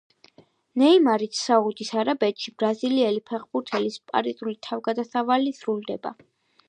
ნეიმარიც 0.81 1.41
საუდის 1.41 1.91
არაბეთში 2.03 2.53
ბრაზილიელი 2.63 3.23
ფეხბურთელის 3.29 4.01
პარიზული 4.13 4.57
თავგდასავალი 4.69 5.55
სრულდება. 5.63 6.15